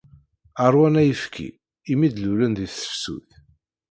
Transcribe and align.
Rwan 0.73 0.95
ayefki, 1.01 1.47
imi 1.91 2.07
d-lulen 2.09 2.53
di 2.57 2.67
tefsut. 2.71 3.29